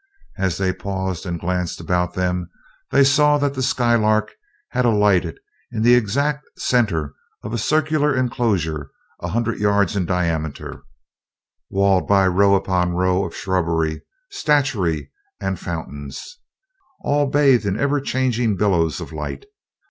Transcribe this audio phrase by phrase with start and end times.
[0.39, 2.49] As they paused and glanced about them,
[2.89, 4.31] they saw that the Skylark
[4.69, 5.37] had alighted
[5.71, 8.89] in the exact center of a circular enclosure
[9.21, 10.81] a hundred yards in diameter,
[11.69, 14.01] walled by row upon row of shrubbery,
[14.31, 16.39] statuary, and fountains,
[17.01, 19.45] all bathed in ever changing billows of light.